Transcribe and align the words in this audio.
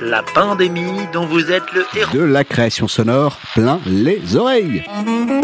La 0.00 0.22
pandémie 0.22 1.06
dont 1.12 1.26
vous 1.26 1.50
êtes 1.50 1.70
le 1.72 1.84
héros. 1.96 2.12
De 2.12 2.20
la 2.22 2.44
création 2.44 2.88
sonore 2.88 3.38
plein 3.54 3.80
les 3.86 4.36
oreilles. 4.36 4.84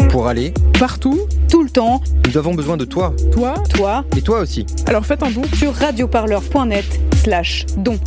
Pour 0.09 0.27
aller, 0.27 0.53
Partout, 0.79 1.19
tout 1.49 1.63
le 1.63 1.69
temps, 1.69 2.01
nous 2.27 2.37
avons 2.37 2.53
besoin 2.53 2.77
de 2.77 2.85
toi. 2.85 3.13
toi. 3.31 3.53
toi, 3.73 4.03
Et 4.17 4.21
toi 4.21 4.39
aussi. 4.39 4.65
Alors 4.87 5.05
faites 5.05 5.23
un 5.23 5.31
don. 5.31 5.43
sur 5.55 5.73
radioparleur.net 5.73 6.85
slash 7.23 7.65
don. 7.77 7.99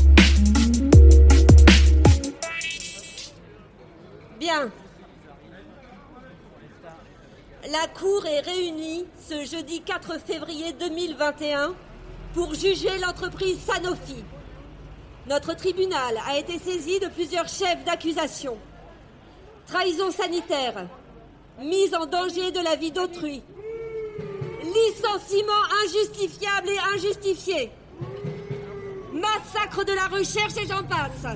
Bien. 4.39 4.71
La 7.71 7.89
Cour 7.99 8.25
est 8.27 8.41
réunie 8.41 9.07
ce 9.29 9.35
jeudi 9.51 9.81
4 9.85 10.19
février 10.27 10.75
2021 10.79 11.75
pour 12.35 12.53
juger 12.55 12.91
l'entreprise 13.01 13.57
Sanofi. 13.67 14.23
Notre 15.27 15.55
tribunal 15.55 16.21
a 16.29 16.37
été 16.37 16.59
saisi 16.59 17.01
de 17.01 17.07
plusieurs 17.09 17.49
chefs 17.49 17.83
d'accusation. 17.85 18.59
Trahison 19.67 20.11
sanitaire, 20.11 20.87
mise 21.59 21.95
en 21.95 22.05
danger 22.05 22.51
de 22.51 22.61
la 22.61 22.77
vie 22.77 22.93
d'autrui, 22.93 23.43
licenciement 24.63 25.53
injustifiable 25.85 26.69
et 26.69 26.95
injustifié, 26.95 27.71
massacre 29.15 29.85
de 29.85 29.95
la 29.95 30.09
recherche 30.09 30.59
et 30.63 30.67
j'en 30.67 30.85
passe. 30.85 31.35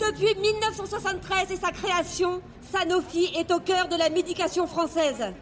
Depuis 0.00 0.34
1973 0.40 1.50
et 1.50 1.56
sa 1.56 1.70
création, 1.70 2.40
Sanofi 2.72 3.30
est 3.36 3.52
au 3.52 3.60
cœur 3.60 3.88
de 3.88 3.96
la 3.96 4.08
médication 4.08 4.66
française. 4.66 5.34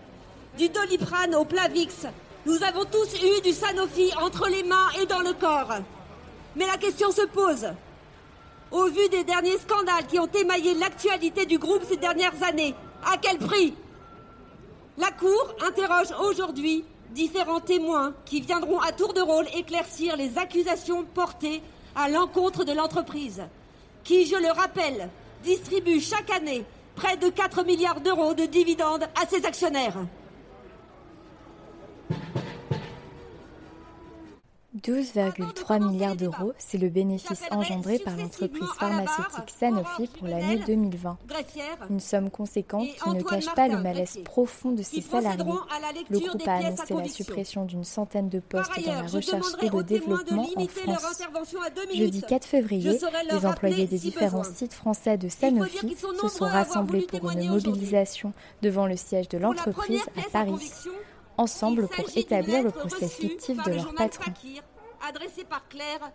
Du 0.59 0.69
doliprane 0.69 1.37
au 1.37 1.45
Plavix, 1.45 2.07
nous 2.47 2.63
avons 2.65 2.85
tous 2.85 3.15
eu 3.23 3.41
du 3.43 3.53
Sanofi 3.53 4.11
entre 4.21 4.49
les 4.49 4.65
mains 4.65 4.91
et 5.01 5.07
dans 5.07 5.21
le 5.21 5.35
corps. 5.35 5.75
Mais 6.57 6.67
la 6.67 6.77
question 6.77 7.11
se 7.11 7.27
pose. 7.27 7.67
Au 8.71 8.87
vu 8.87 9.09
des 9.09 9.25
derniers 9.25 9.59
scandales 9.59 10.07
qui 10.07 10.19
ont 10.19 10.27
émaillé 10.27 10.75
l'actualité 10.75 11.47
du 11.47 11.59
groupe 11.59 11.85
ces 11.89 11.97
dernières 11.97 12.43
années, 12.43 12.75
à 13.05 13.17
quel 13.19 13.39
prix? 13.39 13.75
La 14.99 15.11
Cour 15.11 15.55
interroge 15.67 16.15
aujourd'hui 16.21 16.85
différents 17.11 17.61
témoins 17.61 18.15
qui 18.25 18.41
viendront 18.41 18.81
à 18.81 18.93
tour 18.93 19.13
de 19.13 19.21
rôle 19.21 19.47
éclaircir 19.57 20.17
les 20.17 20.39
accusations 20.39 21.05
portées 21.05 21.63
à 21.95 22.09
l'encontre 22.09 22.65
de 22.65 22.73
l'entreprise 22.73 23.43
qui, 24.05 24.27
je 24.27 24.37
le 24.37 24.51
rappelle, 24.53 25.09
distribue 25.43 26.01
chaque 26.01 26.31
année 26.31 26.65
près 26.95 27.17
de 27.17 27.29
4 27.29 27.65
milliards 27.65 28.01
d'euros 28.01 28.35
de 28.35 28.45
dividendes 28.45 29.09
à 29.21 29.27
ses 29.27 29.45
actionnaires. 29.45 29.97
12,3 34.85 35.83
milliards 35.83 36.15
d'euros, 36.15 36.53
c'est 36.59 36.77
le 36.77 36.91
bénéfice 36.91 37.43
engendré 37.51 37.99
par 37.99 38.17
l'entreprise 38.19 38.69
pharmaceutique 38.79 39.55
Sanofi 39.59 40.09
pour 40.19 40.29
l'année 40.29 40.59
2020. 40.67 41.17
Greffière, 41.27 41.79
Une 41.89 42.01
somme 42.01 42.29
conséquente 42.29 42.89
qui 43.03 43.11
ne 43.11 43.23
cache 43.23 43.53
pas 43.55 43.67
le 43.67 43.79
malaise 43.79 44.19
profond 44.25 44.73
de 44.73 44.83
ses 44.83 45.01
salariés. 45.01 45.53
Le 46.11 46.19
groupe 46.19 46.47
a 46.47 46.57
annoncé 46.57 46.93
la 46.93 47.09
suppression 47.09 47.65
d'une 47.65 47.85
centaine 47.85 48.29
de 48.29 48.41
postes 48.41 48.79
dans 48.85 48.93
la 48.93 49.07
recherche 49.07 49.47
et 49.63 49.71
le 49.71 49.83
développement 49.83 50.49
en 50.55 50.67
France. 50.67 51.23
Jeudi 51.95 52.19
minutes. 52.19 52.27
4 52.27 52.45
février, 52.45 52.99
les 53.31 53.47
employés 53.47 53.87
des 53.87 53.99
différents 53.99 54.45
sites 54.45 54.75
français 54.75 55.17
de 55.17 55.31
Sanofi 55.31 55.97
se 56.21 56.29
sont 56.29 56.45
rassemblés 56.45 57.07
pour 57.07 57.31
une 57.31 57.49
mobilisation 57.49 58.35
devant 58.61 58.87
le 58.87 58.97
siège 58.97 59.31
de 59.31 59.39
l'entreprise 59.39 60.03
à 60.19 60.29
Paris, 60.31 60.73
ensemble 61.39 61.89
pour 61.89 62.05
établir 62.17 62.63
le 62.63 62.71
procès 62.71 63.09
fictif 63.09 63.57
de 63.65 63.71
le 63.71 63.77
leur 63.77 63.95
patron. 63.95 64.33
Fakir, 65.05 65.09
adressée 65.09 65.45
par 65.45 65.69
Claire 65.69 66.13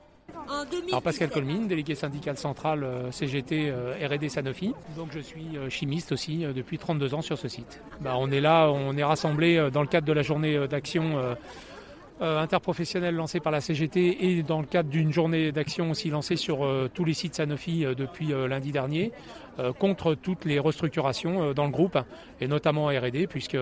en 0.47 0.63
2017. 0.63 0.89
Alors 0.89 1.01
Pascal 1.01 1.29
Colmine, 1.29 1.67
délégué 1.67 1.95
syndical 1.95 2.38
central 2.38 2.83
euh, 2.83 3.11
CGT 3.11 3.69
euh, 3.69 4.07
R&D 4.07 4.29
Sanofi. 4.29 4.73
Donc 4.95 5.09
je 5.11 5.19
suis 5.19 5.57
euh, 5.57 5.69
chimiste 5.69 6.11
aussi 6.11 6.45
depuis 6.55 6.77
32 6.77 7.13
ans 7.13 7.22
sur 7.22 7.38
ce 7.38 7.47
site. 7.47 7.81
Bah, 8.01 8.16
on 8.17 8.31
est 8.31 8.41
là, 8.41 8.69
on 8.69 8.95
est 8.97 9.03
rassemblés 9.03 9.69
dans 9.72 9.81
le 9.81 9.88
cadre 9.88 10.07
de 10.07 10.13
la 10.13 10.22
journée 10.22 10.67
d'action 10.67 11.35
interprofessionnelle 12.22 13.16
lancée 13.16 13.39
par 13.39 13.51
la 13.51 13.61
CGT 13.61 14.25
et 14.25 14.44
dans 14.44 14.59
le 14.59 14.66
cadre 14.66 14.89
d'une 14.89 15.13
journée 15.13 15.53
d'action 15.53 15.91
aussi 15.91 16.09
lancée 16.09 16.35
sur 16.35 16.67
tous 16.94 17.05
les 17.05 17.13
sites 17.13 17.35
Sanofi 17.35 17.85
depuis 17.95 18.28
lundi 18.28 18.72
dernier 18.72 19.13
contre 19.79 20.16
toutes 20.16 20.44
les 20.44 20.59
restructurations 20.59 21.53
dans 21.53 21.66
le 21.66 21.72
groupe 21.72 21.97
et 22.41 22.47
notamment 22.47 22.85
en 22.85 22.89
R&D 22.89 23.28
puisque 23.28 23.57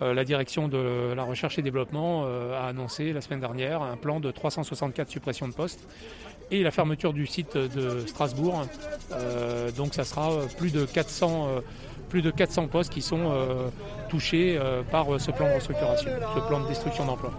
la 0.00 0.24
direction 0.24 0.68
de 0.68 1.12
la 1.14 1.24
recherche 1.24 1.58
et 1.58 1.62
développement 1.62 2.24
euh, 2.24 2.58
a 2.58 2.66
annoncé 2.68 3.12
la 3.12 3.20
semaine 3.20 3.40
dernière 3.40 3.82
un 3.82 3.96
plan 3.96 4.20
de 4.20 4.30
364 4.30 5.08
suppressions 5.08 5.48
de 5.48 5.52
postes 5.52 5.86
et 6.50 6.62
la 6.62 6.70
fermeture 6.70 7.12
du 7.12 7.26
site 7.26 7.56
de 7.56 8.06
Strasbourg. 8.06 8.66
Euh, 9.12 9.70
donc 9.72 9.94
ça 9.94 10.04
sera 10.04 10.32
euh, 10.32 10.46
plus 10.58 10.72
de 10.72 10.84
400, 10.84 11.46
euh, 11.48 11.60
plus 12.08 12.22
de 12.22 12.30
400 12.30 12.68
postes 12.68 12.92
qui 12.92 13.02
sont 13.02 13.30
euh, 13.30 13.68
touchés 14.08 14.58
euh, 14.58 14.82
par 14.82 15.14
euh, 15.14 15.18
ce 15.18 15.30
plan 15.30 15.48
de 15.48 15.54
restructuration, 15.54 16.10
ce 16.34 16.40
plan 16.40 16.60
de 16.60 16.68
destruction 16.68 17.06
d'emplois. 17.06 17.32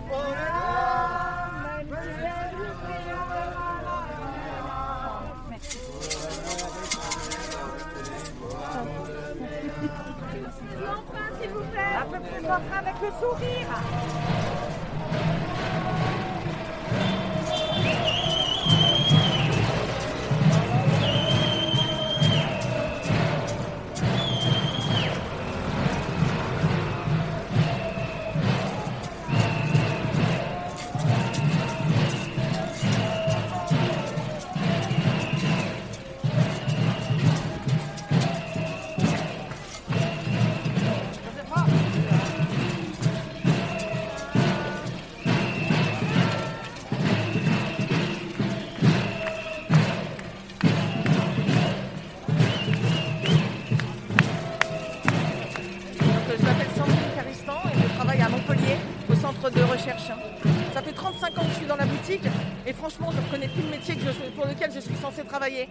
Et 62.72 62.74
franchement, 62.74 63.12
je 63.12 63.18
ne 63.18 63.26
reconnais 63.26 63.50
plus 63.50 63.64
le 63.64 63.70
métier 63.70 63.96
pour 64.34 64.46
lequel 64.46 64.72
je 64.72 64.80
suis 64.80 64.96
censée 64.96 65.26
travailler. 65.26 65.68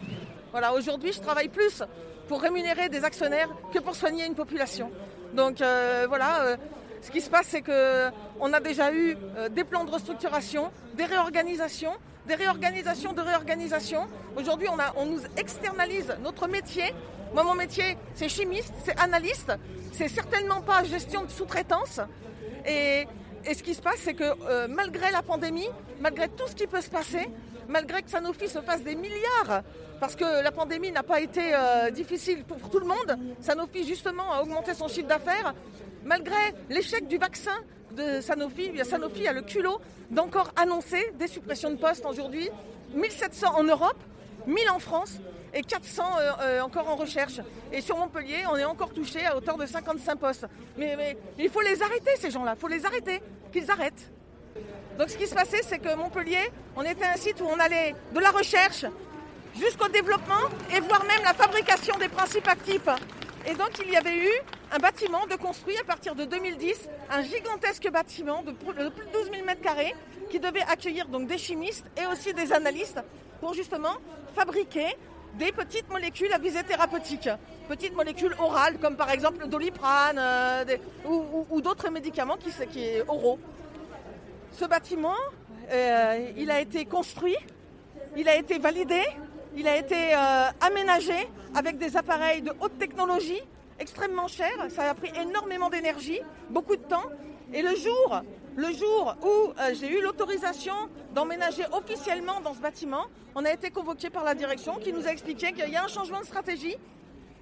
Voilà, 0.50 0.74
aujourd'hui, 0.74 1.14
je 1.14 1.20
travaille 1.20 1.48
plus 1.48 1.82
pour 2.28 2.42
rémunérer 2.42 2.90
des 2.90 3.04
actionnaires 3.04 3.48
que 3.72 3.78
pour 3.78 3.94
soigner 3.94 4.26
une 4.26 4.34
population. 4.34 4.90
Donc 5.32 5.62
euh, 5.62 6.04
voilà, 6.06 6.42
euh, 6.42 6.56
ce 7.00 7.10
qui 7.10 7.22
se 7.22 7.30
passe, 7.30 7.46
c'est 7.46 7.62
qu'on 7.62 8.52
a 8.52 8.60
déjà 8.60 8.92
eu 8.92 9.16
euh, 9.16 9.48
des 9.48 9.64
plans 9.64 9.84
de 9.84 9.90
restructuration, 9.90 10.70
des 10.92 11.06
réorganisations, 11.06 11.94
des 12.26 12.34
réorganisations 12.34 13.14
de 13.14 13.22
réorganisation. 13.22 14.06
Aujourd'hui, 14.36 14.68
on, 14.68 15.00
on 15.00 15.06
nous 15.06 15.20
externalise 15.38 16.14
notre 16.22 16.48
métier. 16.48 16.92
Moi, 17.32 17.44
mon 17.44 17.54
métier, 17.54 17.96
c'est 18.14 18.28
chimiste, 18.28 18.74
c'est 18.84 19.00
analyste, 19.00 19.54
c'est 19.94 20.08
certainement 20.08 20.60
pas 20.60 20.84
gestion 20.84 21.24
de 21.24 21.30
sous-traitance. 21.30 22.00
Et 23.46 23.54
ce 23.54 23.62
qui 23.62 23.74
se 23.74 23.82
passe, 23.82 23.98
c'est 23.98 24.14
que 24.14 24.24
euh, 24.24 24.68
malgré 24.68 25.10
la 25.10 25.22
pandémie, 25.22 25.68
malgré 26.00 26.28
tout 26.28 26.46
ce 26.46 26.54
qui 26.54 26.66
peut 26.66 26.80
se 26.80 26.90
passer, 26.90 27.28
malgré 27.68 28.02
que 28.02 28.10
Sanofi 28.10 28.48
se 28.48 28.60
fasse 28.60 28.82
des 28.82 28.94
milliards, 28.94 29.62
parce 29.98 30.16
que 30.16 30.42
la 30.42 30.50
pandémie 30.50 30.90
n'a 30.90 31.02
pas 31.02 31.20
été 31.20 31.54
euh, 31.54 31.90
difficile 31.90 32.44
pour 32.44 32.70
tout 32.70 32.80
le 32.80 32.86
monde, 32.86 33.16
Sanofi 33.40 33.86
justement 33.86 34.32
a 34.32 34.42
augmenté 34.42 34.74
son 34.74 34.88
chiffre 34.88 35.08
d'affaires, 35.08 35.54
malgré 36.04 36.36
l'échec 36.68 37.06
du 37.06 37.18
vaccin 37.18 37.56
de 37.92 38.20
Sanofi, 38.20 38.70
eh 38.74 38.84
Sanofi 38.84 39.26
a 39.26 39.32
le 39.32 39.42
culot 39.42 39.80
d'encore 40.10 40.52
annoncer 40.56 41.12
des 41.18 41.28
suppressions 41.28 41.70
de 41.70 41.76
postes 41.76 42.04
aujourd'hui, 42.06 42.48
1700 42.94 43.54
en 43.56 43.64
Europe, 43.64 43.98
1000 44.46 44.70
en 44.70 44.78
France. 44.78 45.18
Et 45.54 45.62
400 45.62 46.02
euh, 46.02 46.32
euh, 46.40 46.60
encore 46.60 46.88
en 46.88 46.96
recherche. 46.96 47.40
Et 47.72 47.80
sur 47.80 47.96
Montpellier, 47.96 48.44
on 48.50 48.56
est 48.56 48.64
encore 48.64 48.92
touché 48.92 49.24
à 49.24 49.36
hauteur 49.36 49.56
de 49.56 49.66
55 49.66 50.16
postes. 50.16 50.46
Mais, 50.76 51.16
il 51.38 51.50
faut 51.50 51.60
les 51.60 51.82
arrêter, 51.82 52.10
ces 52.16 52.30
gens-là. 52.30 52.54
Il 52.56 52.60
faut 52.60 52.68
les 52.68 52.84
arrêter. 52.84 53.20
Qu'ils 53.52 53.70
arrêtent. 53.70 54.10
Donc 54.98 55.10
ce 55.10 55.16
qui 55.16 55.26
se 55.26 55.34
passait, 55.34 55.62
c'est 55.62 55.78
que 55.78 55.94
Montpellier, 55.94 56.50
on 56.76 56.82
était 56.82 57.06
un 57.06 57.16
site 57.16 57.40
où 57.40 57.46
on 57.46 57.58
allait 57.58 57.94
de 58.14 58.20
la 58.20 58.30
recherche 58.30 58.84
jusqu'au 59.58 59.88
développement 59.88 60.48
et 60.74 60.80
voire 60.80 61.04
même 61.04 61.24
la 61.24 61.34
fabrication 61.34 61.96
des 61.98 62.08
principes 62.08 62.46
actifs. 62.46 62.88
Et 63.46 63.54
donc 63.54 63.70
il 63.84 63.90
y 63.90 63.96
avait 63.96 64.16
eu 64.16 64.30
un 64.72 64.78
bâtiment 64.78 65.26
de 65.26 65.34
construit 65.34 65.76
à 65.78 65.84
partir 65.84 66.14
de 66.14 66.24
2010, 66.24 66.88
un 67.10 67.22
gigantesque 67.22 67.90
bâtiment 67.90 68.42
de 68.42 68.52
plus 68.52 68.74
de 68.74 68.88
12 69.12 69.30
000 69.32 69.46
mètres 69.46 69.62
carrés 69.62 69.94
qui 70.30 70.38
devait 70.38 70.62
accueillir 70.62 71.08
donc 71.08 71.26
des 71.26 71.38
chimistes 71.38 71.86
et 72.00 72.06
aussi 72.06 72.32
des 72.32 72.52
analystes 72.52 73.00
pour 73.40 73.54
justement 73.54 73.96
fabriquer 74.34 74.86
des 75.34 75.52
petites 75.52 75.88
molécules 75.88 76.32
à 76.32 76.38
visée 76.38 76.62
thérapeutique, 76.62 77.28
petites 77.68 77.94
molécules 77.94 78.34
orales 78.38 78.78
comme 78.78 78.96
par 78.96 79.10
exemple 79.10 79.40
le 79.40 79.46
doliprane 79.46 80.18
euh, 80.18 80.64
ou, 81.50 81.60
d'autres 81.60 81.90
médicaments 81.90 82.36
qui, 82.36 82.50
oraux. 83.08 83.38
Ce 84.52 84.64
bâtiment, 84.64 85.14
euh, 85.70 86.30
il 86.36 86.50
a 86.50 86.60
été 86.60 86.84
construit, 86.84 87.36
il 88.16 88.28
a 88.28 88.36
été 88.36 88.58
validé, 88.58 89.00
il 89.56 89.66
a 89.68 89.76
été 89.76 90.14
euh, 90.14 90.46
aménagé 90.60 91.28
avec 91.54 91.78
des 91.78 91.96
appareils 91.96 92.42
de 92.42 92.52
haute 92.60 92.78
technologie 92.78 93.40
extrêmement 93.78 94.28
chers. 94.28 94.70
Ça 94.70 94.90
a 94.90 94.94
pris 94.94 95.10
énormément 95.20 95.70
d'énergie, 95.70 96.20
beaucoup 96.50 96.76
de 96.76 96.82
temps. 96.82 97.06
Et 97.52 97.62
le 97.62 97.74
jour, 97.74 98.22
le 98.56 98.72
jour 98.72 99.16
où 99.22 99.52
euh, 99.60 99.74
j'ai 99.74 99.88
eu 99.88 100.02
l'autorisation 100.02 100.74
d'emménager 101.14 101.64
officiellement 101.72 102.40
dans 102.40 102.54
ce 102.54 102.60
bâtiment, 102.60 103.06
on 103.34 103.44
a 103.44 103.52
été 103.52 103.70
convoqué 103.70 104.10
par 104.10 104.24
la 104.24 104.34
direction 104.34 104.76
qui 104.76 104.92
nous 104.92 105.06
a 105.06 105.10
expliqué 105.10 105.52
qu'il 105.52 105.68
y 105.68 105.76
a 105.76 105.84
un 105.84 105.88
changement 105.88 106.20
de 106.20 106.26
stratégie. 106.26 106.76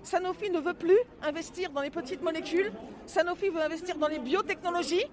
Sanofi 0.02 0.50
ne 0.50 0.60
veut 0.60 0.74
plus 0.74 0.98
investir 1.22 1.70
dans 1.70 1.80
les 1.80 1.90
petites 1.90 2.22
molécules. 2.22 2.72
Sanofi 3.06 3.48
veut 3.48 3.62
investir 3.62 3.96
dans 3.96 4.08
les 4.08 4.18
biotechnologies. 4.18 5.04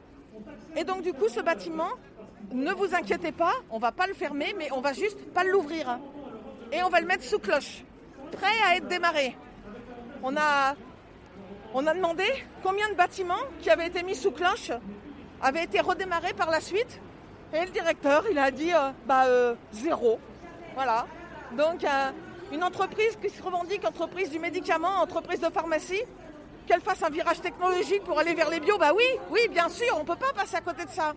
Et 0.75 0.83
donc 0.83 1.01
du 1.01 1.13
coup, 1.13 1.29
ce 1.29 1.39
bâtiment, 1.39 1.89
ne 2.51 2.71
vous 2.73 2.93
inquiétez 2.93 3.31
pas, 3.31 3.53
on 3.69 3.79
va 3.79 3.91
pas 3.91 4.07
le 4.07 4.13
fermer, 4.13 4.53
mais 4.57 4.69
on 4.71 4.81
va 4.81 4.93
juste 4.93 5.19
pas 5.33 5.43
l'ouvrir. 5.43 5.99
Et 6.71 6.83
on 6.83 6.89
va 6.89 6.99
le 6.99 7.07
mettre 7.07 7.23
sous 7.23 7.39
cloche, 7.39 7.83
prêt 8.31 8.53
à 8.67 8.75
être 8.75 8.87
démarré. 8.87 9.35
On 10.23 10.35
a, 10.35 10.75
on 11.73 11.87
a 11.87 11.93
demandé 11.93 12.25
combien 12.63 12.89
de 12.89 12.95
bâtiments 12.95 13.43
qui 13.61 13.69
avaient 13.69 13.87
été 13.87 14.03
mis 14.03 14.15
sous 14.15 14.31
cloche 14.31 14.71
avaient 15.41 15.63
été 15.63 15.79
redémarrés 15.79 16.33
par 16.33 16.49
la 16.49 16.61
suite. 16.61 16.99
Et 17.53 17.63
le 17.65 17.71
directeur, 17.71 18.23
il 18.29 18.37
a 18.37 18.51
dit 18.51 18.73
euh, 18.73 18.91
bah, 19.05 19.25
euh, 19.25 19.55
zéro. 19.71 20.19
Voilà. 20.73 21.07
Donc 21.55 21.83
euh, 21.83 22.11
une 22.51 22.63
entreprise 22.63 23.17
qui 23.21 23.29
se 23.29 23.41
revendique 23.41 23.85
entreprise 23.85 24.29
du 24.29 24.39
médicament, 24.39 25.01
entreprise 25.01 25.39
de 25.39 25.49
pharmacie, 25.49 26.01
qu'elle 26.67 26.81
fasse 26.81 27.03
un 27.03 27.09
virage 27.09 27.41
technologique 27.41 28.03
pour 28.03 28.19
aller 28.19 28.33
vers 28.33 28.49
les 28.49 28.59
bio, 28.59 28.77
bah 28.77 28.91
oui, 28.95 29.03
oui, 29.29 29.41
bien 29.49 29.69
sûr, 29.69 29.87
on 29.95 29.99
ne 29.99 30.05
peut 30.05 30.15
pas 30.15 30.33
passer 30.33 30.55
à 30.55 30.61
côté 30.61 30.83
de 30.85 30.89
ça. 30.89 31.13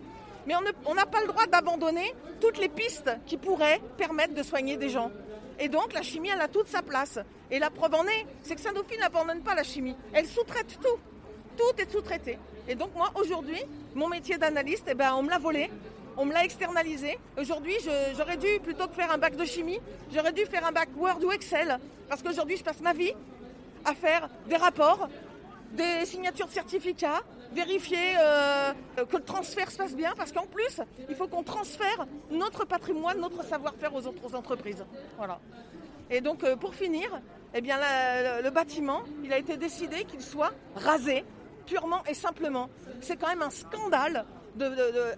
Mais 0.47 0.53
on 0.85 0.93
n'a 0.93 1.05
pas 1.05 1.21
le 1.21 1.27
droit 1.27 1.45
d'abandonner 1.47 2.13
toutes 2.39 2.57
les 2.57 2.69
pistes 2.69 3.11
qui 3.25 3.37
pourraient 3.37 3.81
permettre 3.97 4.33
de 4.33 4.43
soigner 4.43 4.77
des 4.77 4.89
gens. 4.89 5.11
Et 5.59 5.67
donc 5.67 5.93
la 5.93 6.01
chimie, 6.01 6.29
elle 6.33 6.41
a 6.41 6.47
toute 6.47 6.67
sa 6.67 6.81
place. 6.81 7.19
Et 7.51 7.59
la 7.59 7.69
preuve 7.69 7.93
en 7.95 8.05
est, 8.05 8.25
c'est 8.43 8.55
que 8.55 8.61
Sanofi 8.61 8.97
n'abandonne 8.97 9.41
pas 9.41 9.55
la 9.55 9.63
chimie. 9.63 9.95
Elle 10.13 10.25
sous-traite 10.25 10.79
tout. 10.81 10.99
Tout 11.57 11.81
est 11.81 11.91
sous-traité. 11.91 12.39
Et 12.69 12.75
donc 12.75 12.95
moi, 12.95 13.09
aujourd'hui, 13.15 13.59
mon 13.95 14.07
métier 14.07 14.37
d'analyste, 14.37 14.85
eh 14.87 14.93
ben, 14.93 15.13
on 15.15 15.23
me 15.23 15.29
l'a 15.29 15.39
volé. 15.39 15.71
On 16.17 16.25
me 16.25 16.33
l'a 16.33 16.45
externalisé. 16.45 17.17
Aujourd'hui, 17.39 17.75
j'aurais 18.15 18.37
dû, 18.37 18.59
plutôt 18.61 18.87
que 18.87 18.93
faire 18.93 19.11
un 19.11 19.17
bac 19.17 19.35
de 19.35 19.43
chimie, 19.43 19.79
j'aurais 20.13 20.33
dû 20.33 20.45
faire 20.45 20.65
un 20.65 20.71
bac 20.71 20.89
Word 20.95 21.17
ou 21.23 21.31
Excel. 21.31 21.79
Parce 22.07 22.21
qu'aujourd'hui, 22.21 22.57
je 22.57 22.63
passe 22.63 22.79
ma 22.81 22.93
vie 22.93 23.13
à 23.85 23.95
faire 23.95 24.29
des 24.47 24.57
rapports, 24.57 25.09
des 25.71 26.05
signatures 26.05 26.45
de 26.45 26.51
certificats, 26.51 27.21
vérifier 27.53 28.17
euh, 28.19 28.73
que 29.09 29.17
le 29.17 29.23
transfert 29.23 29.71
se 29.71 29.77
passe 29.77 29.95
bien, 29.95 30.13
parce 30.15 30.31
qu'en 30.31 30.45
plus, 30.45 30.79
il 31.09 31.15
faut 31.15 31.27
qu'on 31.27 31.41
transfère 31.41 32.05
notre 32.29 32.65
patrimoine, 32.65 33.19
notre 33.19 33.43
savoir-faire 33.43 33.95
aux 33.95 34.05
autres 34.05 34.35
entreprises. 34.35 34.85
Voilà. 35.17 35.39
Et 36.11 36.21
donc, 36.21 36.43
euh, 36.43 36.55
pour 36.55 36.75
finir, 36.75 37.09
eh 37.55 37.61
bien, 37.61 37.77
le 38.43 38.49
bâtiment, 38.51 39.01
il 39.23 39.33
a 39.33 39.39
été 39.39 39.57
décidé 39.57 40.03
qu'il 40.03 40.21
soit 40.21 40.51
rasé, 40.75 41.23
purement 41.69 42.03
et 42.07 42.13
simplement. 42.13 42.69
C'est 43.01 43.15
quand 43.15 43.27
même 43.27 43.43
un 43.43 43.49
scandale, 43.49 44.25
de, 44.55 44.65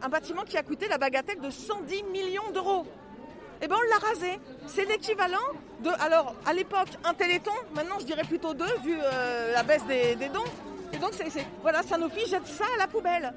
un 0.02 0.10
bâtiment 0.10 0.44
qui 0.44 0.58
a 0.58 0.64
coûté 0.64 0.88
la 0.88 0.98
bagatelle 0.98 1.40
de 1.40 1.50
110 1.50 2.04
millions 2.04 2.52
d'euros. 2.54 2.86
Eh 3.62 3.68
bien, 3.68 3.78
on 3.78 3.90
l'a 3.90 4.08
rasé. 4.08 4.40
C'est 4.68 4.86
l'équivalent 4.86 5.38
de, 5.82 5.90
alors, 6.02 6.36
à 6.46 6.54
l'époque, 6.54 6.90
un 7.04 7.14
téléthon. 7.14 7.52
Maintenant, 7.76 8.00
je 8.00 8.06
dirais 8.06 8.24
plutôt 8.24 8.54
deux, 8.54 8.78
vu 8.84 8.98
euh, 9.00 9.54
la 9.54 9.64
baisse 9.64 9.86
des, 9.86 10.16
dons. 10.16 10.44
Et 10.94 10.98
donc, 10.98 11.12
c'est, 11.14 11.46
voilà, 11.62 11.84
Sanofi 11.84 12.28
jette 12.28 12.48
ça 12.48 12.66
à 12.76 12.80
la 12.80 12.88
poubelle. 12.88 13.34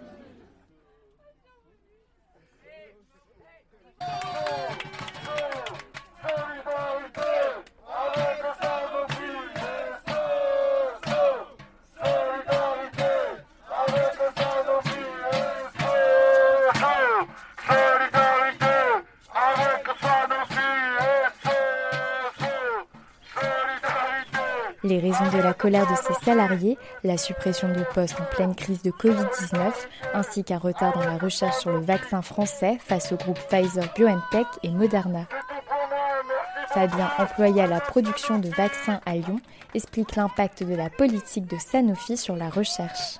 De 25.35 25.43
la 25.43 25.55
colère 25.55 25.91
de 25.91 25.97
ces 25.97 26.25
salariés, 26.25 26.79
la 27.03 27.19
suppression 27.19 27.69
de 27.69 27.83
postes 27.95 28.21
en 28.21 28.25
pleine 28.25 28.55
crise 28.55 28.83
de 28.83 28.91
Covid-19, 28.91 29.73
ainsi 30.15 30.45
qu'un 30.45 30.59
retard 30.59 30.95
dans 30.95 31.05
la 31.05 31.19
recherche 31.19 31.57
sur 31.59 31.71
le 31.71 31.81
vaccin 31.81 32.23
français 32.23 32.79
face 32.79 33.13
au 33.13 33.17
groupe 33.17 33.39
Pfizer 33.49 33.85
BioNTech 33.97 34.47
et 34.63 34.71
Moderna. 34.71 35.27
Fabien, 36.73 37.11
employé 37.19 37.63
à 37.63 37.67
la 37.67 37.81
production 37.81 38.39
de 38.39 38.49
vaccins 38.49 39.01
à 39.07 39.15
Lyon, 39.15 39.41
explique 39.75 40.17
l'impact 40.17 40.63
de 40.63 40.75
la 40.75 40.91
politique 40.91 41.47
de 41.47 41.59
Sanofi 41.59 42.17
sur 42.17 42.37
la 42.37 42.49
recherche. 42.49 43.19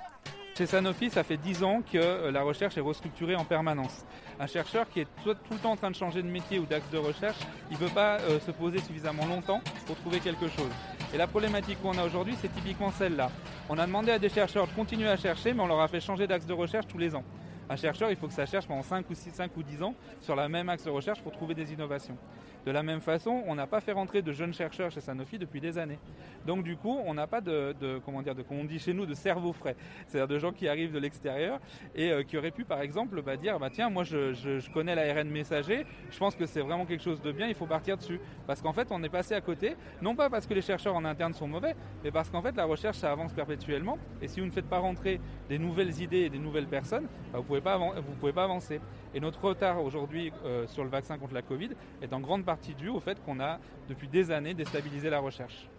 Chez 0.57 0.65
Sanofi, 0.65 1.09
ça 1.09 1.23
fait 1.25 1.35
10 1.35 1.63
ans 1.63 1.81
que 1.91 2.29
la 2.29 2.41
recherche 2.41 2.77
est 2.77 2.81
restructurée 2.81 3.35
en 3.35 3.43
permanence. 3.43 4.05
Un 4.39 4.47
chercheur 4.47 4.89
qui 4.89 5.01
est 5.01 5.07
tout, 5.21 5.35
le 5.51 5.57
temps 5.57 5.71
en 5.71 5.75
train 5.75 5.91
de 5.91 5.95
changer 5.95 6.21
de 6.21 6.29
métier 6.29 6.59
ou 6.59 6.65
d'axe 6.65 6.89
de 6.91 6.97
recherche, 6.97 7.39
il 7.71 7.73
ne 7.73 7.79
peut 7.79 7.93
pas 7.93 8.19
euh, 8.21 8.39
se 8.39 8.51
poser 8.51 8.79
suffisamment 8.79 9.25
longtemps 9.25 9.61
pour 9.85 9.97
trouver 9.97 10.21
quelque 10.21 10.47
chose. 10.47 10.71
Et 11.13 11.17
la 11.17 11.27
problématique 11.27 11.81
qu'on 11.81 11.97
a 11.97 12.03
aujourd'hui, 12.03 12.35
c'est 12.41 12.53
typiquement 12.53 12.91
celle-là. 12.91 13.29
On 13.69 13.77
a 13.77 13.85
demandé 13.85 14.11
à 14.11 14.19
des 14.19 14.29
chercheurs 14.29 14.67
de 14.67 14.73
continuer 14.73 15.07
à 15.07 15.17
chercher, 15.17 15.53
mais 15.53 15.61
on 15.61 15.67
leur 15.67 15.79
a 15.79 15.87
fait 15.87 16.01
changer 16.01 16.27
d'axe 16.27 16.45
de 16.45 16.53
recherche 16.53 16.87
tous 16.87 16.97
les 16.97 17.15
ans. 17.15 17.23
Un 17.69 17.75
chercheur, 17.75 18.11
il 18.11 18.15
faut 18.15 18.27
que 18.27 18.33
ça 18.33 18.45
cherche 18.45 18.67
pendant 18.67 18.83
5 18.83 19.09
ou 19.09 19.15
6, 19.15 19.31
5 19.31 19.51
ou 19.57 19.63
10 19.63 19.83
ans 19.83 19.95
sur 20.21 20.35
la 20.35 20.47
même 20.47 20.69
axe 20.69 20.83
de 20.83 20.89
recherche 20.89 21.21
pour 21.21 21.31
trouver 21.31 21.55
des 21.55 21.73
innovations. 21.73 22.17
De 22.65 22.71
la 22.71 22.81
même 22.81 22.99
façon, 22.99 23.43
on 23.45 23.53
n'a 23.53 23.67
pas 23.67 23.79
fait 23.79 23.91
rentrer 23.91 24.23
de 24.23 24.31
jeunes 24.31 24.53
chercheurs 24.53 24.89
chez 24.89 24.99
Sanofi 24.99 25.37
depuis 25.37 25.61
des 25.61 25.77
années. 25.77 25.99
Donc 26.47 26.63
du 26.63 26.75
coup, 26.75 26.97
on 27.05 27.13
n'a 27.13 27.27
pas 27.27 27.39
de, 27.39 27.75
comment 28.03 28.23
dire, 28.23 28.33
de, 28.33 28.41
comme 28.41 28.59
on 28.59 28.63
dit 28.63 28.79
chez 28.79 28.93
nous, 28.93 29.05
de 29.05 29.13
cerveau 29.13 29.53
frais. 29.53 29.75
C'est-à-dire 30.07 30.27
de 30.27 30.39
gens 30.39 30.51
qui 30.51 30.67
arrivent 30.67 30.91
de 30.91 30.97
l'extérieur 30.97 31.59
et 31.93 32.11
euh, 32.11 32.23
qui 32.23 32.37
auraient 32.39 32.49
pu, 32.49 32.65
par 32.65 32.81
exemple, 32.81 33.21
bah, 33.21 33.37
dire, 33.37 33.59
bah 33.59 33.69
tiens, 33.71 33.91
moi 33.91 34.03
je, 34.03 34.33
je, 34.33 34.67
connais 34.71 34.95
l'ARN 34.95 35.29
messager, 35.29 35.85
je 36.09 36.17
pense 36.17 36.35
que 36.35 36.47
c'est 36.47 36.61
vraiment 36.61 36.87
quelque 36.87 37.03
chose 37.03 37.21
de 37.21 37.31
bien, 37.31 37.47
il 37.47 37.53
faut 37.53 37.67
partir 37.67 37.97
dessus. 37.97 38.19
Parce 38.47 38.63
qu'en 38.63 38.73
fait, 38.73 38.87
on 38.89 39.03
est 39.03 39.09
passé 39.09 39.35
à 39.35 39.41
côté, 39.41 39.75
non 40.01 40.15
pas 40.15 40.31
parce 40.31 40.47
que 40.47 40.55
les 40.55 40.61
chercheurs 40.61 40.95
en 40.95 41.05
interne 41.05 41.35
sont 41.35 41.47
mauvais, 41.47 41.75
mais 42.03 42.09
parce 42.09 42.31
qu'en 42.31 42.41
fait, 42.41 42.55
la 42.55 42.65
recherche, 42.65 42.97
ça 42.97 43.11
avance 43.11 43.31
perpétuellement. 43.31 43.99
Et 44.23 44.27
si 44.27 44.39
vous 44.39 44.47
ne 44.47 44.51
faites 44.51 44.67
pas 44.67 44.79
rentrer 44.79 45.21
des 45.49 45.59
nouvelles 45.59 46.01
idées 46.01 46.21
et 46.21 46.29
des 46.31 46.39
nouvelles 46.39 46.67
personnes, 46.67 47.05
bah, 47.31 47.39
vous 47.39 47.43
vous 47.45 48.15
pouvez 48.19 48.33
pas 48.33 48.43
avancer. 48.43 48.81
Et 49.13 49.19
notre 49.19 49.43
retard 49.43 49.81
aujourd'hui 49.81 50.33
euh, 50.45 50.67
sur 50.67 50.83
le 50.83 50.89
vaccin 50.89 51.17
contre 51.17 51.33
la 51.33 51.41
Covid 51.41 51.69
est 52.01 52.11
en 52.11 52.19
grande 52.19 52.43
partie 52.43 52.54
dû 52.73 52.89
au 52.89 52.99
fait 52.99 53.21
qu'on 53.23 53.39
a 53.39 53.59
depuis 53.89 54.07
des 54.07 54.31
années 54.31 54.53
déstabilisé 54.53 55.09
la 55.09 55.19
recherche. 55.19 55.69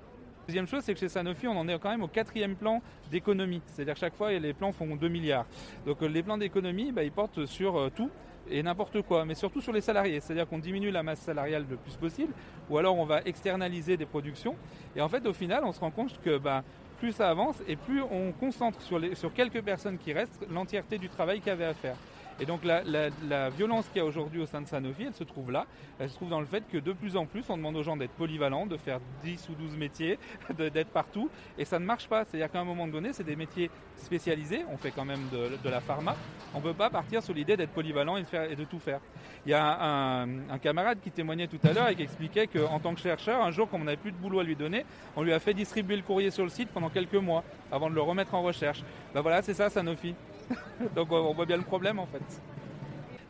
Deuxième 0.47 0.69
chose, 0.69 0.85
c'est 0.85 0.95
que 0.95 1.01
chez 1.01 1.09
Sanofi, 1.09 1.49
on 1.49 1.59
en 1.59 1.67
est 1.67 1.77
quand 1.81 1.91
même 1.91 2.05
au 2.05 2.09
quatrième 2.09 2.55
plan 2.55 2.81
d'économie. 3.11 3.63
C'est-à-dire 3.67 3.97
chaque 3.97 4.15
fois, 4.15 4.33
les 4.33 4.55
plans 4.55 4.71
font 4.71 4.95
2 4.95 5.09
milliards. 5.09 5.47
Donc 5.85 6.01
les 6.03 6.23
plans 6.23 6.39
d'économie, 6.39 6.93
bah, 6.93 7.03
ils 7.03 7.11
portent 7.11 7.47
sur 7.47 7.77
euh, 7.77 7.91
tout 7.91 8.11
et 8.49 8.63
n'importe 8.63 9.03
quoi, 9.03 9.25
mais 9.25 9.35
surtout 9.35 9.61
sur 9.61 9.73
les 9.73 9.81
salariés. 9.81 10.21
C'est-à-dire 10.21 10.47
qu'on 10.47 10.61
diminue 10.61 10.93
la 10.93 11.03
masse 11.03 11.19
salariale 11.19 11.67
le 11.69 11.77
plus 11.77 11.97
possible, 11.97 12.33
ou 12.71 12.79
alors 12.79 12.97
on 12.97 13.05
va 13.05 13.23
externaliser 13.23 13.97
des 13.97 14.07
productions. 14.07 14.55
Et 14.95 15.01
en 15.01 15.09
fait, 15.09 15.27
au 15.27 15.33
final, 15.33 15.65
on 15.65 15.73
se 15.73 15.81
rend 15.81 15.91
compte 15.91 16.21
que 16.23 16.39
bah, 16.39 16.63
plus 17.01 17.11
ça 17.13 17.29
avance 17.29 17.57
et 17.67 17.75
plus 17.75 18.03
on 18.03 18.31
concentre 18.31 18.81
sur, 18.83 19.01
sur 19.17 19.33
quelques 19.33 19.63
personnes 19.63 19.99
qui 19.99 20.13
restent 20.13 20.47
l'entièreté 20.49 20.99
du 20.99 21.09
travail 21.09 21.41
qu'il 21.41 21.49
y 21.49 21.51
avait 21.51 21.65
à 21.65 21.75
faire. 21.75 21.97
Et 22.41 22.45
donc 22.45 22.65
la, 22.65 23.51
violence 23.51 23.87
qu'il 23.89 23.99
y 23.99 24.01
a 24.01 24.05
aujourd'hui 24.05 24.41
au 24.41 24.47
sein 24.47 24.61
de 24.61 24.67
Sanofi, 24.67 25.05
elle 25.05 25.15
se 25.15 25.25
trouve 25.25 25.51
là. 25.51 25.67
Elle 25.99 26.11
se 26.11 26.17
trouve 26.17 26.29
dans 26.29 26.41
le 26.41 26.47
fait 26.47 26.65
que 26.71 26.79
de 26.79 26.93
plus 26.93 27.17
en 27.17 27.27
plus, 27.27 27.49
on 27.49 27.57
demande 27.57 27.77
aux 27.77 27.83
gens 27.83 27.97
d'être 27.97 28.13
polyvalents, 28.13 28.67
de 28.67 28.77
faire 28.77 29.01
10 29.23 29.49
ou 29.49 29.55
12 29.55 29.77
métiers, 29.77 30.19
d'être 30.59 30.91
partout. 30.91 31.31
Et 31.57 31.65
ça 31.65 31.79
ne 31.79 31.85
marche 31.85 32.09
pas. 32.09 32.25
C'est-à-dire 32.25 32.51
qu'à 32.51 32.61
un 32.61 32.65
moment 32.65 32.87
donné, 32.87 33.13
c'est 33.13 33.25
des 33.25 33.37
métiers 33.37 33.71
spécialisés. 33.97 34.65
On 34.71 34.77
fait 34.77 34.91
quand 34.91 35.05
même 35.05 35.29
de, 35.33 35.69
la 35.69 35.81
pharma. 35.81 36.15
On 36.55 36.59
ne 36.59 36.63
peut 36.63 36.75
pas 36.75 36.91
partir 36.91 37.23
sur 37.23 37.33
l'idée 37.33 37.57
d'être 37.57 37.73
polyvalent 37.73 38.17
et 38.17 38.23
de, 38.23 38.65
tout 38.65 38.79
faire. 38.79 39.01
Il 39.47 39.51
y 39.51 39.55
a 39.55 39.83
un, 39.83 40.51
un 40.51 40.59
camarade 40.59 40.99
qui 41.03 41.11
témoignait 41.11 41.47
tout 41.47 41.61
à 41.65 41.73
l'heure 41.73 41.89
et 41.89 41.95
qui 41.95 42.03
expliquait 42.03 42.47
qu'en 42.47 42.79
tant 42.81 42.95
que 42.95 43.01
chercheur, 43.01 43.43
un 43.43 43.51
jour, 43.51 43.69
comme 43.71 43.83
on 43.83 43.85
n'avait 43.85 43.97
plus 43.97 44.13
de 44.13 44.17
boulot 44.17 44.41
à 44.41 44.45
lui 44.45 44.57
donner, 44.57 44.85
on 45.17 45.23
lui 45.23 45.33
a 45.33 45.39
fait 45.39 45.55
distribuer 45.55 45.97
le 45.97 46.03
courrier 46.03 46.31
sur 46.31 46.45
le 46.45 46.51
site 46.51 46.69
pendant 46.69 46.91
quelques 46.91 47.15
mois 47.15 47.45
avant 47.73 47.89
de 47.89 47.95
le 47.95 48.03
remettre 48.03 48.35
en 48.35 48.43
recherche. 48.43 48.83
Ben 49.15 49.23
voilà, 49.23 49.43
c'est 49.43 49.55
ça 49.55 49.71
Sanofi. 49.71 50.15
Donc 50.95 51.11
on 51.13 51.33
voit 51.35 51.47
bien 51.47 51.57
le 51.57 51.63
problème 51.63 51.99
en 51.99 52.07
fait. 52.07 52.23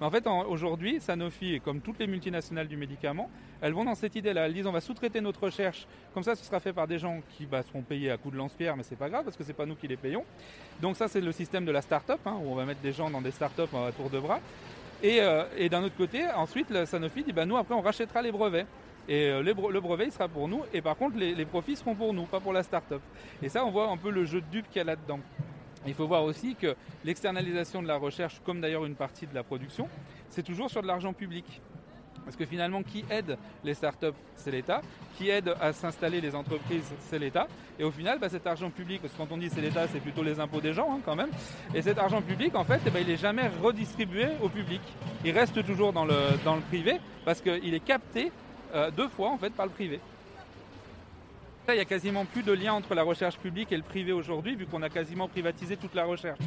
Mais 0.00 0.06
en 0.06 0.10
fait, 0.10 0.26
aujourd'hui, 0.26 1.00
Sanofi, 1.00 1.60
comme 1.64 1.80
toutes 1.80 1.98
les 1.98 2.06
multinationales 2.06 2.68
du 2.68 2.76
médicament, 2.76 3.30
elles 3.62 3.72
vont 3.72 3.84
dans 3.84 3.94
cette 3.94 4.14
idée-là. 4.14 4.46
Elles 4.46 4.52
disent 4.52 4.66
on 4.66 4.72
va 4.72 4.82
sous-traiter 4.82 5.22
notre 5.22 5.44
recherche. 5.44 5.86
Comme 6.12 6.22
ça, 6.22 6.34
ce 6.34 6.44
sera 6.44 6.60
fait 6.60 6.74
par 6.74 6.86
des 6.86 6.98
gens 6.98 7.20
qui 7.30 7.46
bah, 7.46 7.62
seront 7.62 7.82
payés 7.82 8.10
à 8.10 8.18
coups 8.18 8.34
de 8.34 8.38
lance-pierre, 8.38 8.76
mais 8.76 8.82
c'est 8.82 8.96
pas 8.96 9.08
grave 9.08 9.24
parce 9.24 9.36
que 9.36 9.44
c'est 9.44 9.54
pas 9.54 9.64
nous 9.64 9.74
qui 9.74 9.88
les 9.88 9.96
payons. 9.96 10.24
Donc 10.82 10.96
ça, 10.96 11.08
c'est 11.08 11.22
le 11.22 11.32
système 11.32 11.64
de 11.64 11.72
la 11.72 11.80
start-up, 11.80 12.20
hein, 12.26 12.36
où 12.42 12.52
on 12.52 12.54
va 12.54 12.66
mettre 12.66 12.80
des 12.80 12.92
gens 12.92 13.08
dans 13.08 13.22
des 13.22 13.30
start-up 13.30 13.70
à 13.74 13.90
tour 13.92 14.10
de 14.10 14.18
bras. 14.18 14.40
Et, 15.02 15.20
euh, 15.20 15.44
d'un 15.70 15.82
autre 15.82 15.96
côté, 15.96 16.26
ensuite, 16.26 16.84
Sanofi 16.84 17.22
dit 17.22 17.32
bah, 17.32 17.46
nous, 17.46 17.56
après, 17.56 17.74
on 17.74 17.80
rachètera 17.82 18.20
les 18.20 18.32
brevets. 18.32 18.66
Et 19.08 19.30
euh, 19.30 19.42
le 19.42 19.80
brevet, 19.80 20.06
il 20.06 20.12
sera 20.12 20.28
pour 20.28 20.46
nous. 20.46 20.62
Et 20.74 20.82
par 20.82 20.96
contre, 20.96 21.16
les, 21.16 21.34
les 21.34 21.44
profits 21.46 21.76
seront 21.76 21.94
pour 21.94 22.12
nous, 22.12 22.24
pas 22.24 22.40
pour 22.40 22.52
la 22.52 22.62
start-up. 22.62 23.00
Et 23.42 23.48
ça, 23.48 23.64
on 23.64 23.70
voit 23.70 23.88
un 23.88 23.96
peu 23.96 24.10
le 24.10 24.26
jeu 24.26 24.42
de 24.42 24.46
dupes 24.50 24.68
qu'il 24.68 24.78
y 24.78 24.80
a 24.80 24.84
là-dedans. 24.84 25.20
Il 25.86 25.94
faut 25.94 26.06
voir 26.06 26.24
aussi 26.24 26.54
que 26.56 26.74
l'externalisation 27.04 27.82
de 27.82 27.88
la 27.88 27.96
recherche, 27.96 28.40
comme 28.44 28.60
d'ailleurs 28.60 28.84
une 28.84 28.96
partie 28.96 29.26
de 29.26 29.34
la 29.34 29.42
production, 29.42 29.88
c'est 30.30 30.42
toujours 30.42 30.70
sur 30.70 30.82
de 30.82 30.86
l'argent 30.86 31.12
public. 31.12 31.60
Parce 32.24 32.36
que 32.36 32.44
finalement, 32.44 32.82
qui 32.82 33.04
aide 33.08 33.38
les 33.62 33.74
startups, 33.74 34.06
c'est 34.34 34.50
l'État. 34.50 34.82
Qui 35.16 35.30
aide 35.30 35.54
à 35.60 35.72
s'installer 35.72 36.20
les 36.20 36.34
entreprises, 36.34 36.92
c'est 36.98 37.20
l'État. 37.20 37.46
Et 37.78 37.84
au 37.84 37.92
final, 37.92 38.18
bah, 38.18 38.28
cet 38.28 38.48
argent 38.48 38.68
public, 38.68 39.00
parce 39.00 39.12
que 39.12 39.18
quand 39.18 39.30
on 39.30 39.36
dit 39.36 39.48
c'est 39.48 39.60
l'État, 39.60 39.86
c'est 39.86 40.00
plutôt 40.00 40.24
les 40.24 40.40
impôts 40.40 40.60
des 40.60 40.72
gens 40.72 40.92
hein, 40.92 41.00
quand 41.04 41.14
même. 41.14 41.30
Et 41.72 41.82
cet 41.82 41.98
argent 41.98 42.20
public, 42.20 42.56
en 42.56 42.64
fait, 42.64 42.80
eh 42.84 42.90
ben, 42.90 43.00
il 43.00 43.06
n'est 43.06 43.16
jamais 43.16 43.48
redistribué 43.62 44.26
au 44.42 44.48
public. 44.48 44.80
Il 45.24 45.30
reste 45.30 45.64
toujours 45.64 45.92
dans 45.92 46.04
le, 46.04 46.16
privé 46.68 46.98
parce 47.24 47.40
qu'il 47.40 47.74
est 47.74 47.84
capté 47.84 48.32
euh, 48.74 48.90
deux 48.90 49.08
fois 49.08 49.30
en 49.30 49.38
fait 49.38 49.50
par 49.50 49.66
le 49.66 49.72
privé. 49.72 50.00
Il 51.68 51.74
n'y 51.74 51.80
a 51.80 51.84
quasiment 51.84 52.24
plus 52.24 52.44
de 52.44 52.52
lien 52.52 52.72
entre 52.72 52.94
la 52.94 53.02
recherche 53.02 53.36
publique 53.38 53.72
et 53.72 53.76
le 53.76 53.82
privé 53.82 54.12
aujourd'hui, 54.12 54.54
vu 54.54 54.66
qu'on 54.66 54.82
a 54.82 54.88
quasiment 54.88 55.26
privatisé 55.26 55.76
toute 55.76 55.94
la 55.94 56.04
recherche. 56.04 56.38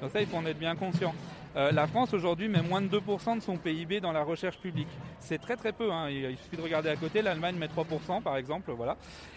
Donc 0.00 0.12
ça, 0.12 0.20
il 0.20 0.26
faut 0.28 0.36
en 0.36 0.46
être 0.46 0.58
bien 0.58 0.76
conscient. 0.76 1.12
Euh, 1.56 1.72
la 1.72 1.86
France 1.86 2.12
aujourd'hui 2.14 2.48
met 2.48 2.62
moins 2.62 2.80
de 2.80 2.88
2% 2.88 3.36
de 3.36 3.42
son 3.42 3.56
PIB 3.56 4.00
dans 4.00 4.12
la 4.12 4.22
recherche 4.22 4.58
publique. 4.58 4.88
C'est 5.18 5.38
très 5.38 5.56
très 5.56 5.72
peu. 5.72 5.90
Hein. 5.92 6.10
Il 6.10 6.36
suffit 6.36 6.56
de 6.56 6.62
regarder 6.62 6.88
à 6.90 6.96
côté. 6.96 7.22
L'Allemagne 7.22 7.56
met 7.56 7.66
3% 7.68 8.22
par 8.22 8.36
exemple. 8.36 8.70
Voilà. 8.72 8.96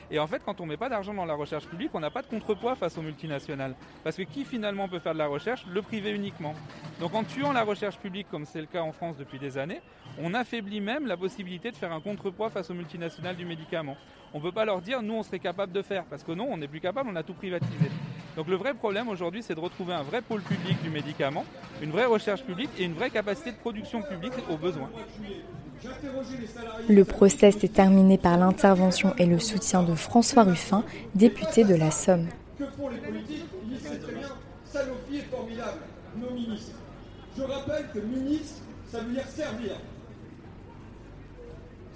Et 0.10 0.20
en 0.20 0.28
fait, 0.28 0.42
quand 0.44 0.60
on 0.60 0.66
met 0.66 0.78
pas 0.78 0.90
d'argent 0.90 1.14
dans 1.14 1.26
la 1.26 1.34
recherche 1.34 1.66
publique, 1.66 1.92
on 1.94 2.00
n'a 2.00 2.12
pas 2.12 2.22
de 2.22 2.28
contrepoids 2.28 2.76
face 2.76 2.98
aux 2.98 3.02
multinationales. 3.02 3.76
Parce 4.04 4.18
que 4.18 4.24
qui 4.24 4.44
finalement 4.44 4.88
peut 4.90 5.00
faire 5.00 5.14
de 5.14 5.20
la 5.20 5.28
recherche? 5.28 5.66
Le 5.68 5.82
privé 5.82 6.12
uniquement. 6.12 6.54
Donc 7.00 7.14
en 7.16 7.24
tuant 7.24 7.54
la 7.54 7.64
recherche 7.64 7.98
publique, 7.98 8.28
comme 8.30 8.46
c'est 8.46 8.62
le 8.62 8.68
cas 8.68 8.82
en 8.82 8.92
France 8.92 9.18
depuis 9.18 9.40
des 9.40 9.58
années, 9.58 9.82
on 10.20 10.34
affaiblit 10.34 10.82
même 10.82 11.08
la 11.08 11.18
possibilité 11.18 11.72
de 11.72 11.76
faire 11.78 11.92
un 11.92 12.02
contrepoids 12.02 12.50
face 12.50 12.70
aux 12.70 12.74
multinationales 12.74 13.36
du 13.36 13.46
médicament. 13.46 13.96
On 14.34 14.40
ne 14.40 14.44
peut 14.44 14.52
pas 14.52 14.66
leur 14.66 14.82
dire 14.82 15.02
nous 15.02 15.14
on 15.14 15.24
serait 15.24 15.40
capable 15.40 15.72
de 15.72 15.82
faire 15.82 16.06
parce 16.06 16.24
que 16.24 16.32
non, 16.32 16.48
on 16.50 16.58
n'est 16.58 16.68
plus 16.68 16.82
capable, 16.82 17.10
on 17.12 17.16
a 17.16 17.24
tout 17.24 17.34
privatisé. 17.34 17.90
Donc 18.38 18.48
le 18.48 18.56
vrai 18.56 18.74
problème 18.74 19.10
aujourd'hui, 19.10 19.44
c'est 19.44 19.56
de 19.56 19.60
retrouver 19.60 19.94
un 19.94 20.04
vrai 20.04 20.22
pôle 20.22 20.42
public 20.42 20.82
du 20.82 20.90
médicament, 20.90 21.46
une 21.82 21.92
vraie 21.92 22.06
recherche 22.06 22.44
publique 22.44 22.70
et 22.80 22.84
une 22.84 22.94
vraie 22.94 23.10
capacité 23.10 23.52
de 23.52 23.58
production 23.58 24.02
publique 24.02 24.34
aux 24.50 24.58
besoins. 24.58 24.90
Le 26.88 27.04
procès 27.04 27.52
s'est 27.52 27.68
terminé 27.68 28.18
par 28.18 28.38
l'intervention 28.38 29.14
et 29.18 29.26
le 29.26 29.40
soutien 29.40 29.84
de 29.84 29.96
François 29.96 30.44
Ruffin, 30.44 30.84
député 31.16 31.64
de 31.64 31.76
la 31.76 31.92
Somme. 31.92 32.28
Que 32.58 32.66
font 32.66 32.90
les 32.90 32.98
politiques? 32.98 33.46
Ils 33.64 33.78
disent 33.78 34.00
très 34.00 34.14
bien, 34.14 34.30
Sanofi 34.66 35.18
est 35.18 35.36
formidable, 35.36 35.80
nos 36.18 36.32
ministres. 36.32 36.76
Je 37.38 37.44
rappelle 37.44 37.88
que 37.94 38.00
ministre, 38.00 38.62
ça 38.92 39.00
veut 39.00 39.12
dire 39.14 39.28
servir. 39.28 39.78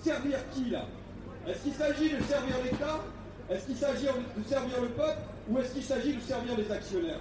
Servir 0.03 0.37
qui 0.51 0.69
là? 0.69 0.85
Est-ce 1.47 1.63
qu'il 1.63 1.73
s'agit 1.73 2.09
de 2.09 2.23
servir 2.23 2.55
l'État? 2.63 3.03
Est-ce 3.49 3.65
qu'il 3.67 3.75
s'agit 3.75 4.05
de 4.05 4.43
servir 4.49 4.81
le 4.81 4.89
peuple? 4.89 5.21
Ou 5.49 5.59
est-ce 5.59 5.73
qu'il 5.73 5.83
s'agit 5.83 6.13
de 6.13 6.21
servir 6.21 6.57
les 6.57 6.71
actionnaires? 6.71 7.19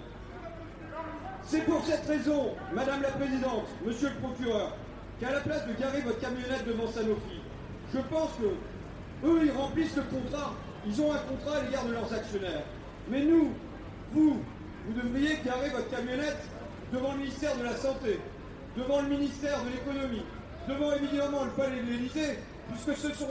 C'est 1.42 1.60
pour 1.66 1.84
cette 1.84 2.06
raison, 2.06 2.54
Madame 2.72 3.02
la 3.02 3.10
Présidente, 3.10 3.66
Monsieur 3.84 4.08
le 4.08 4.14
Procureur, 4.26 4.76
qu'à 5.20 5.30
la 5.30 5.40
place 5.40 5.66
de 5.66 5.74
garer 5.74 6.00
votre 6.00 6.18
camionnette 6.20 6.66
devant 6.66 6.86
Sanofi, 6.86 7.40
je 7.92 7.98
pense 8.00 8.30
que 8.40 9.26
eux, 9.26 9.40
ils 9.44 9.52
remplissent 9.52 9.96
le 9.96 10.02
contrat. 10.02 10.54
Ils 10.86 11.00
ont 11.00 11.12
un 11.12 11.18
contrat 11.18 11.58
à 11.58 11.62
l'égard 11.62 11.84
de 11.86 11.92
leurs 11.92 12.12
actionnaires. 12.12 12.62
Mais 13.08 13.22
nous, 13.24 13.52
vous, 14.12 14.42
vous 14.86 14.92
devriez 15.00 15.38
garer 15.44 15.70
votre 15.70 15.88
camionnette 15.90 16.48
devant 16.92 17.12
le 17.12 17.18
ministère 17.18 17.56
de 17.56 17.64
la 17.64 17.76
Santé, 17.76 18.20
devant 18.76 19.02
le 19.02 19.08
ministère 19.08 19.58
de 19.64 19.70
l'Économie, 19.70 20.24
devant 20.68 20.92
évidemment 20.92 21.44
le 21.44 21.50
palais 21.50 21.80
de 21.80 21.90
l'Élysée, 21.90 22.38
puisque 22.68 22.99
ce 22.99 23.14
sont 23.14 23.28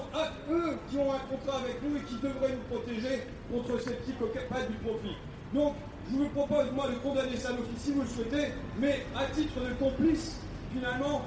eux 0.52 0.78
qui 0.90 0.98
ont 0.98 1.12
un 1.12 1.20
contrat 1.30 1.60
avec 1.60 1.82
nous 1.84 1.98
et 1.98 2.02
qui 2.02 2.16
devraient 2.16 2.54
nous 2.54 2.78
protéger 2.78 3.28
contre 3.52 3.80
ces 3.82 3.92
petits 3.96 4.14
coquettes 4.14 4.50
du 4.70 4.78
profit. 4.78 5.16
Donc, 5.54 5.76
je 6.12 6.18
vous 6.18 6.30
propose, 6.30 6.72
moi, 6.74 6.88
de 6.90 6.96
condamner 6.96 7.38
Sanofi 7.38 7.76
si 7.78 7.92
vous 7.94 8.02
le 8.02 8.08
souhaitez, 8.08 8.54
mais 8.78 9.06
à 9.16 9.26
titre 9.34 9.60
de 9.60 9.74
complice, 9.76 10.40
finalement, 10.74 11.22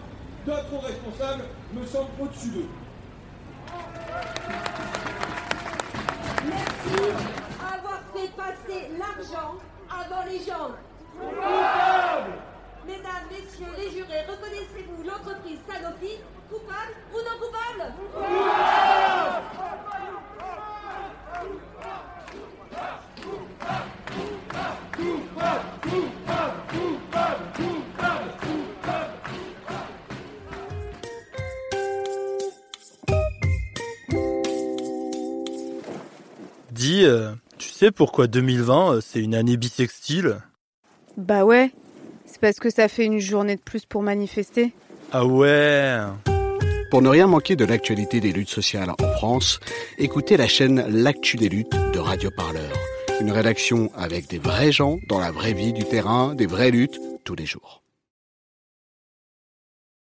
d'autres 0.44 0.84
responsables 0.84 1.44
me 1.72 1.86
semblent 1.86 2.10
au-dessus 2.20 2.50
d'eux. 2.50 2.68
Merci 6.48 7.02
à 7.60 7.74
avoir 7.78 8.00
fait 8.14 8.30
passer 8.36 8.90
l'argent 8.98 9.54
avant 9.90 10.24
les 10.30 10.38
gens. 10.38 10.70
Mesdames, 12.86 13.26
messieurs 13.30 13.66
les 13.76 13.90
jurés, 13.90 14.22
reconnaissez-vous 14.28 15.02
l'entreprise 15.02 15.58
Sanofi 15.66 16.18
coupable 16.48 16.94
ou 17.12 17.16
non 17.18 17.36
coupable? 17.40 17.92
Dis, 36.70 37.04
euh, 37.04 37.32
tu 37.58 37.70
sais 37.70 37.90
pourquoi 37.90 38.28
2020 38.28 38.92
euh, 38.92 39.00
c'est 39.00 39.18
une 39.18 39.34
année 39.34 39.56
bisextile 39.56 40.38
Bah 41.16 41.44
ouais, 41.44 41.72
c'est 42.26 42.40
parce 42.40 42.58
que 42.58 42.70
ça 42.70 42.88
fait 42.88 43.04
une 43.04 43.18
journée 43.18 43.56
de 43.56 43.60
plus 43.60 43.86
pour 43.86 44.02
manifester. 44.02 44.72
Ah 45.12 45.24
ouais 45.24 45.98
Pour 46.90 47.02
ne 47.02 47.08
rien 47.08 47.26
manquer 47.26 47.56
de 47.56 47.64
l'actualité 47.64 48.20
des 48.20 48.32
luttes 48.32 48.50
sociales 48.50 48.90
en 48.90 49.12
France, 49.16 49.60
écoutez 49.98 50.36
la 50.36 50.48
chaîne 50.48 50.84
L'actu 50.88 51.36
des 51.36 51.48
luttes 51.48 51.76
de 51.92 51.98
Radio 51.98 52.30
Parleur. 52.30 52.72
Une 53.20 53.30
rédaction 53.30 53.90
avec 53.96 54.28
des 54.28 54.38
vrais 54.38 54.72
gens 54.72 54.98
dans 55.08 55.18
la 55.18 55.30
vraie 55.30 55.54
vie 55.54 55.72
du 55.72 55.84
terrain, 55.84 56.34
des 56.34 56.46
vraies 56.46 56.70
luttes 56.70 57.00
tous 57.24 57.34
les 57.34 57.46
jours. 57.46 57.85